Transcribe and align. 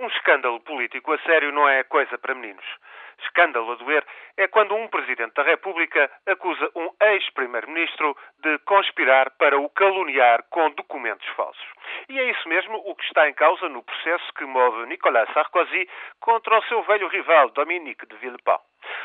Um 0.00 0.06
escândalo 0.06 0.58
político 0.60 1.12
a 1.12 1.18
sério 1.18 1.52
não 1.52 1.68
é 1.68 1.84
coisa 1.84 2.16
para 2.16 2.34
meninos. 2.34 2.64
Escândalo 3.22 3.72
a 3.72 3.74
doer 3.74 4.02
é 4.38 4.48
quando 4.48 4.74
um 4.74 4.88
Presidente 4.88 5.34
da 5.34 5.42
República 5.42 6.10
acusa 6.26 6.70
um 6.74 6.88
ex-Primeiro-Ministro 7.02 8.16
de 8.38 8.58
conspirar 8.60 9.30
para 9.32 9.60
o 9.60 9.68
caluniar 9.68 10.42
com 10.48 10.70
documentos 10.70 11.28
falsos. 11.36 11.66
E 12.08 12.18
é 12.18 12.30
isso 12.30 12.48
mesmo 12.48 12.80
o 12.86 12.94
que 12.94 13.04
está 13.04 13.28
em 13.28 13.34
causa 13.34 13.68
no 13.68 13.82
processo 13.82 14.32
que 14.38 14.46
move 14.46 14.86
Nicolas 14.86 15.30
Sarkozy 15.34 15.86
contra 16.18 16.58
o 16.58 16.62
seu 16.62 16.82
velho 16.84 17.08
rival 17.08 17.50
Dominique 17.50 18.06
de 18.06 18.16
Villepin. 18.16 18.56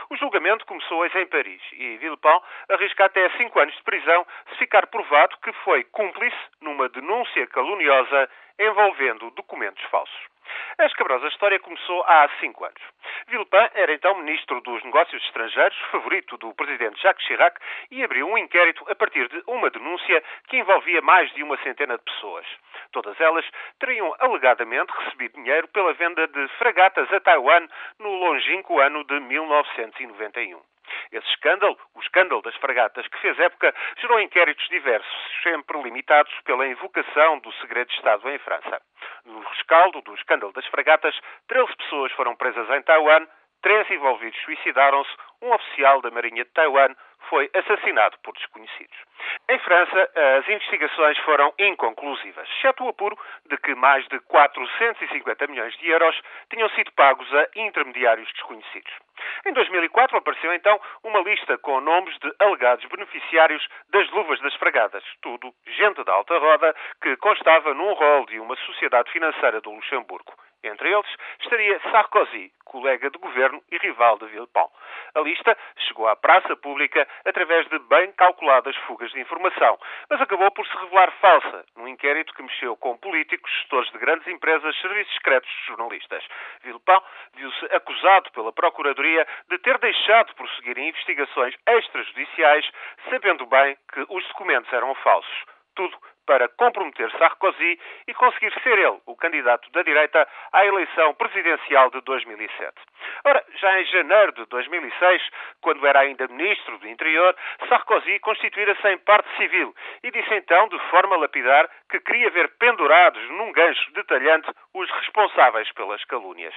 O 0.09 0.16
julgamento 0.16 0.66
começou 0.66 1.00
hoje 1.00 1.20
em 1.20 1.27
Paris 1.27 1.62
e 1.73 1.98
Villepin 1.98 2.39
arrisca 2.70 3.04
até 3.04 3.30
cinco 3.32 3.59
anos 3.59 3.75
de 3.75 3.84
prisão 3.84 4.25
se 4.48 4.59
ficar 4.59 4.88
provado 4.88 5.36
que 5.43 5.52
foi 5.66 5.84
cúmplice 5.84 6.38
numa 6.62 6.88
denúncia 6.88 7.46
caluniosa 7.48 8.30
envolvendo 8.57 9.30
documentos 9.32 9.84
falsos. 9.91 10.34
A 10.77 10.85
escabrosa 10.87 11.27
história 11.29 11.57
começou 11.57 12.03
há 12.03 12.29
cinco 12.41 12.65
anos. 12.65 12.81
Villepin 13.27 13.70
era 13.75 13.93
então 13.93 14.17
ministro 14.17 14.59
dos 14.59 14.83
Negócios 14.83 15.23
Estrangeiros, 15.23 15.77
favorito 15.91 16.38
do 16.38 16.53
presidente 16.53 17.02
Jacques 17.02 17.25
Chirac, 17.25 17.57
e 17.89 18.03
abriu 18.03 18.27
um 18.27 18.38
inquérito 18.38 18.83
a 18.89 18.93
partir 18.93 19.25
de 19.30 19.41
uma 19.47 19.69
denúncia 19.69 20.21
que 20.49 20.57
envolvia 20.57 21.02
mais 21.02 21.31
de 21.33 21.43
uma 21.43 21.57
centena 21.63 21.97
de 21.97 22.03
pessoas. 22.03 22.45
Todas 22.91 23.17
elas 23.21 23.45
teriam 23.80 24.13
alegadamente 24.19 24.91
recebido 24.91 25.35
dinheiro 25.35 25.67
pela 25.69 25.93
venda 25.93 26.27
de 26.27 26.47
fragatas 26.57 27.11
a 27.13 27.21
Taiwan 27.21 27.67
no 27.97 28.09
longínquo 28.09 28.77
ano 28.81 29.05
de 29.05 29.17
1991. 29.21 30.74
Esse 31.12 31.27
escândalo, 31.30 31.77
o 31.94 31.99
escândalo 31.99 32.41
das 32.41 32.55
fragatas 32.57 33.07
que 33.07 33.17
fez 33.20 33.38
época, 33.39 33.73
gerou 33.99 34.20
inquéritos 34.20 34.67
diversos, 34.70 35.41
sempre 35.44 35.81
limitados 35.81 36.34
pela 36.44 36.67
invocação 36.67 37.39
do 37.39 37.52
segredo 37.53 37.88
de 37.88 37.95
Estado 37.95 38.30
em 38.30 38.38
França. 38.39 38.81
No 39.25 39.39
rescaldo 39.39 40.02
do 40.02 40.13
escândalo 40.16 40.53
das 40.53 40.66
fragatas, 40.67 41.16
13 41.48 41.75
pessoas 41.75 42.11
foram 42.13 42.35
presas 42.35 42.70
em 42.70 42.81
Taiwan, 42.81 43.27
três 43.65 43.89
envolvidos 43.89 44.39
suicidaram-se, 44.43 45.09
um 45.41 45.52
oficial 45.52 45.99
da 45.99 46.11
Marinha 46.11 46.44
de 46.44 46.52
Taiwan 46.52 46.94
foi 47.27 47.49
assassinado 47.52 48.16
por 48.23 48.31
desconhecidos. 48.35 48.95
Em 49.49 49.57
França, 49.57 50.11
as 50.38 50.47
investigações 50.47 51.17
foram 51.25 51.52
inconclusivas, 51.57 52.47
exceto 52.47 52.83
o 52.83 52.89
apuro 52.89 53.17
de 53.47 53.57
que 53.57 53.73
mais 53.73 54.07
de 54.09 54.19
450 54.19 55.47
milhões 55.47 55.75
de 55.80 55.89
euros 55.89 56.16
tinham 56.52 56.69
sido 56.69 56.91
pagos 56.91 57.27
a 57.33 57.47
intermediários 57.55 58.31
desconhecidos. 58.33 58.94
Em 59.47 59.53
2004 59.53 60.16
apareceu 60.16 60.53
então 60.53 60.79
uma 61.03 61.22
lista 61.22 61.57
com 61.57 61.81
nomes 61.81 62.16
de 62.19 62.31
alegados 62.38 62.85
beneficiários 62.85 63.67
das 63.89 64.07
luvas 64.11 64.39
das 64.41 64.53
fragadas, 64.57 65.03
tudo 65.23 65.52
gente 65.66 66.03
da 66.03 66.13
alta 66.13 66.38
roda 66.38 66.75
que 67.02 67.17
constava 67.17 67.73
num 67.73 67.94
rol 67.94 68.27
de 68.27 68.39
uma 68.39 68.55
sociedade 68.57 69.11
financeira 69.11 69.59
do 69.59 69.72
Luxemburgo. 69.72 70.35
Entre 70.66 70.91
eles 70.91 71.16
estaria 71.41 71.79
Sarkozy, 71.91 72.52
colega 72.76 73.09
de 73.09 73.18
governo 73.18 73.64
e 73.72 73.78
rival 73.78 74.18
de 74.18 74.26
Villepin. 74.26 74.68
A 75.16 75.22
lista 75.22 75.58
chegou 75.88 76.09
à 76.09 76.16
praça 76.18 76.58
pública 76.58 77.08
através 77.23 77.66
de 77.70 77.80
bem 77.80 78.12
calculadas 78.12 78.76
fugas 78.86 79.09
de 79.12 79.22
informação, 79.22 79.80
mas 80.09 80.20
acabou 80.20 80.52
por 80.52 80.68
se 80.68 80.76
revelar 80.76 81.09
falsa 81.22 81.66
num 81.78 81.88
inquérito 81.88 82.34
que 82.34 82.44
mexeu 82.44 82.76
com 82.76 82.98
políticos, 82.98 83.50
gestores 83.59 83.90
de 83.94 83.98
grandes 83.98 84.28
empresas, 84.28 84.78
serviços 84.81 85.14
secretos 85.14 85.50
e 85.50 85.68
jornalistas. 85.68 86.22
Villepin 86.64 87.00
viu-se 87.36 87.66
acusado 87.73 88.30
pela 88.34 88.52
Procuradoria 88.52 89.26
de 89.50 89.58
ter 89.59 89.78
deixado 89.78 90.28
de 90.28 90.36
prosseguir 90.36 90.78
investigações 90.78 91.56
extrajudiciais, 91.66 92.70
sabendo 93.09 93.46
bem 93.46 93.78
que 93.94 94.06
os 94.09 94.28
documentos 94.28 94.72
eram 94.73 94.94
falsos. 94.96 95.46
Tudo 95.76 95.98
para 96.26 96.48
comprometer 96.50 97.09
Sarkozy 97.18 97.80
e 98.08 98.14
conseguir 98.14 98.54
ser 98.62 98.78
ele 98.78 99.00
o 99.06 99.16
candidato 99.16 99.70
da 99.72 99.81
direita 99.84 100.28
à 100.52 100.66
eleição 100.66 101.14
presidencial 101.14 101.90
de 101.92 102.02
2007. 102.02 102.73
Ora, 103.23 103.44
já 103.56 103.80
em 103.80 103.86
janeiro 103.86 104.31
de 104.34 104.46
2006, 104.46 105.22
quando 105.62 105.86
era 105.86 106.00
ainda 106.00 106.28
ministro 106.28 106.78
do 106.78 106.88
Interior, 106.88 107.36
Sarkozy 107.68 108.20
constituíra-se 108.20 108.88
em 108.88 108.97
parte 109.00 109.30
civil 109.38 109.74
e 110.03 110.12
disse 110.12 110.34
então, 110.35 110.68
de 110.68 110.80
forma 110.90 111.16
lapidar, 111.18 111.69
que 111.90 112.00
queria 112.00 112.30
ver 112.31 112.50
pendurados 112.58 113.22
num 113.31 113.52
gancho 113.52 113.91
detalhante 113.94 114.52
os 114.75 114.91
responsáveis 114.91 115.72
pelas 115.72 116.03
calúnias. 116.03 116.53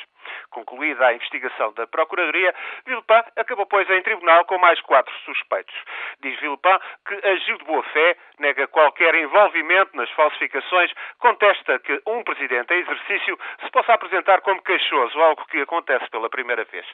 Concluída 0.51 1.07
a 1.07 1.15
investigação 1.15 1.73
da 1.75 1.87
Procuradoria, 1.87 2.53
Villepin 2.85 3.23
acabou, 3.37 3.65
pois, 3.67 3.89
em 3.89 4.03
tribunal 4.03 4.45
com 4.45 4.59
mais 4.59 4.81
quatro 4.81 5.15
suspeitos. 5.25 5.75
Diz 6.21 6.39
Villepin 6.41 6.79
que 7.07 7.15
agiu 7.27 7.57
de 7.59 7.65
boa 7.65 7.83
fé, 7.85 8.17
nega 8.41 8.67
qualquer 8.67 9.15
envolvimento 9.15 9.97
nas 9.97 10.11
falsificações, 10.11 10.93
contesta 11.19 11.79
que 11.79 12.03
um 12.07 12.25
presidente 12.25 12.75
em 12.75 12.81
exercício 12.81 13.39
se 13.65 13.71
possa 13.71 13.95
apresentar 13.95 14.41
como 14.41 14.63
queixoso, 14.63 15.21
algo 15.21 15.47
que 15.47 15.61
acontece 15.61 16.11
pela 16.11 16.29
primeira 16.29 16.65
vez. 16.65 16.87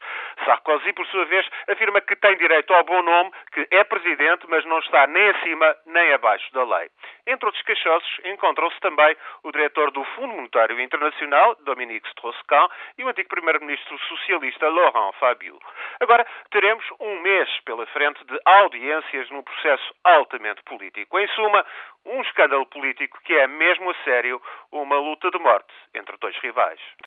Sarkozy, 0.44 0.92
por 0.92 1.06
sua 1.06 1.24
vez, 1.24 1.48
afirma 1.68 2.02
que 2.02 2.16
tem 2.16 2.36
direito 2.36 2.74
ao 2.74 2.84
bom 2.84 3.02
nome, 3.02 3.32
que 3.52 3.66
é 3.70 3.82
presidente, 3.84 4.46
mas 4.48 4.64
não 4.66 4.78
está 4.80 5.06
nem 5.06 5.30
acima 5.30 5.74
nem 5.86 6.12
abaixo 6.12 6.52
da 6.52 6.64
lei. 6.64 6.90
Entre 7.26 7.46
outros 7.46 7.64
queixosos, 7.64 8.20
encontram-se 8.24 8.78
também 8.80 9.16
o 9.42 9.50
diretor 9.50 9.90
do 9.90 10.04
Fundo 10.04 10.34
Monetário 10.34 10.78
Internacional, 10.80 11.13
Dominique 11.64 12.08
Strauss-Kahn, 12.08 12.68
e 12.98 13.04
o 13.04 13.08
antigo 13.08 13.28
primeiro-ministro 13.28 13.98
socialista 14.08 14.68
Laurent 14.68 15.12
Fabius. 15.18 15.58
Agora, 16.00 16.26
teremos 16.50 16.84
um 17.00 17.20
mês 17.20 17.48
pela 17.64 17.86
frente 17.86 18.24
de 18.24 18.38
audiências 18.44 19.30
num 19.30 19.42
processo 19.42 19.94
altamente 20.04 20.62
político. 20.64 21.18
Em 21.18 21.26
suma, 21.28 21.64
um 22.04 22.20
escândalo 22.22 22.66
político 22.66 23.18
que 23.24 23.34
é 23.34 23.46
mesmo 23.46 23.90
a 23.90 23.94
sério 24.04 24.40
uma 24.70 24.96
luta 24.98 25.30
de 25.30 25.38
morte 25.38 25.72
entre 25.94 26.16
dois 26.18 26.36
rivais. 26.38 26.80